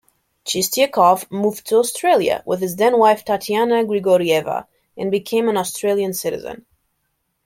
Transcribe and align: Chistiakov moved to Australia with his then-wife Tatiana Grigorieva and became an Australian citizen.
Chistiakov 0.47 1.29
moved 1.31 1.67
to 1.67 1.77
Australia 1.77 2.41
with 2.47 2.59
his 2.61 2.75
then-wife 2.75 3.23
Tatiana 3.23 3.83
Grigorieva 3.85 4.65
and 4.97 5.11
became 5.11 5.47
an 5.47 5.57
Australian 5.57 6.15
citizen. 6.15 6.65